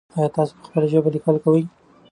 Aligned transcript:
ایا 0.15 0.27
تاسو 0.35 0.53
په 0.57 0.63
خپله 0.67 0.85
ژبه 0.91 1.09
لیکل 1.15 1.35
کوئ؟ 1.43 1.63